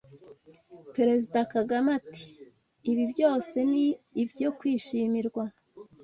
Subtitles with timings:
[0.95, 2.23] Perezida Kagame ati
[2.91, 3.85] "Ibi byose ni
[4.23, 5.43] ibyo kwishimirwa